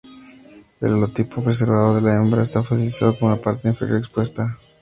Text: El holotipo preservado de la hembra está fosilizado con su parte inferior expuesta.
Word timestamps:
El 0.79 0.93
holotipo 0.95 1.43
preservado 1.43 1.93
de 1.93 2.01
la 2.01 2.15
hembra 2.15 2.41
está 2.41 2.63
fosilizado 2.63 3.19
con 3.19 3.35
su 3.35 3.39
parte 3.43 3.67
inferior 3.67 3.99
expuesta. 3.99 4.57